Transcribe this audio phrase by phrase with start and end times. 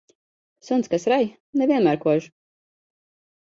[0.69, 1.29] Suns, kas rej,
[1.61, 2.29] ne vienmēr nekož.